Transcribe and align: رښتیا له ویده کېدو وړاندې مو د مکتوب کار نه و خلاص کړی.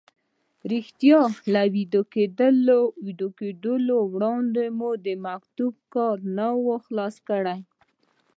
رښتیا 0.71 1.19
له 1.53 1.61
ویده 3.05 3.27
کېدو 3.39 3.97
وړاندې 4.13 4.65
مو 4.77 4.89
د 5.05 5.07
مکتوب 5.25 5.73
کار 5.95 6.15
نه 6.37 6.47
و 6.65 6.67
خلاص 6.85 7.15
کړی. 7.29 7.59